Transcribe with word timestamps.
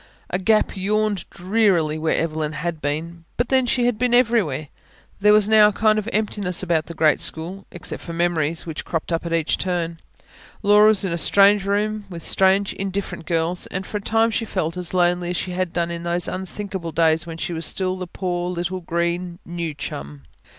A 0.31 0.39
gap 0.39 0.75
yawned 0.75 1.29
drearily 1.29 1.99
where 1.99 2.15
Evelyn 2.15 2.53
had 2.53 2.81
been 2.81 3.25
but 3.37 3.49
then, 3.49 3.67
she 3.67 3.85
had 3.85 3.99
been 3.99 4.15
everywhere. 4.15 4.69
There 5.19 5.31
was 5.31 5.47
now 5.47 5.67
a 5.67 5.71
kind 5.71 5.99
of 5.99 6.09
emptiness 6.11 6.63
about 6.63 6.87
the 6.87 6.95
great 6.95 7.21
school 7.21 7.67
except 7.71 8.01
for 8.01 8.11
memories, 8.11 8.65
which 8.65 8.83
cropped 8.83 9.13
up 9.13 9.27
at 9.27 9.31
each 9.31 9.59
turn. 9.59 9.99
Laura 10.63 10.87
was 10.87 11.05
in 11.05 11.13
a 11.13 11.19
strange 11.19 11.65
room, 11.65 12.05
with 12.09 12.23
strange, 12.23 12.73
indifferent 12.73 13.27
girls; 13.27 13.67
and 13.67 13.85
for 13.85 13.97
a 13.99 14.01
time 14.01 14.31
she 14.31 14.43
felt 14.43 14.75
as 14.75 14.95
lonely 14.95 15.29
as 15.29 15.37
she 15.37 15.51
had 15.51 15.71
done 15.71 15.91
in 15.91 16.01
those 16.01 16.27
unthinkable 16.27 16.91
days 16.91 17.27
when 17.27 17.37
she 17.37 17.53
was 17.53 17.67
still 17.67 17.95
the 17.95 18.07
poor 18.07 18.49
little 18.49 18.79
green 18.81 19.37
"new 19.45 19.71
chum". 19.75 20.23